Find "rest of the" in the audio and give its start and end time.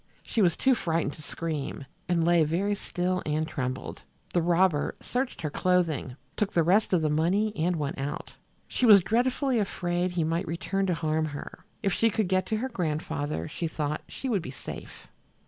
6.63-7.09